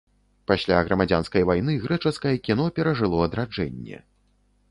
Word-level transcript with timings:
Пасля 0.51 0.77
грамадзянскай 0.87 1.43
вайны 1.49 1.75
грэчаскае 1.83 2.33
кіно 2.49 2.65
перажыло 2.79 3.21
адраджэнне. 3.29 3.97